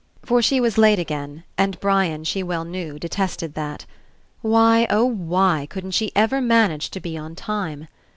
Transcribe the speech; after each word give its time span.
For 0.23 0.41
she 0.41 0.59
was 0.59 0.79
late 0.79 0.97
again, 0.97 1.43
and 1.59 1.79
Brian, 1.79 2.23
she 2.23 2.41
well 2.41 2.65
knew, 2.65 2.97
detested 2.97 3.53
that. 3.53 3.85
Why, 4.41 4.87
oh 4.89 5.05
why, 5.05 5.67
couldn't 5.69 5.91
she 5.91 6.11
ever 6.15 6.41
manage 6.41 6.89
to 6.89 6.99
be 6.99 7.19
on 7.19 7.35
time? 7.35 7.87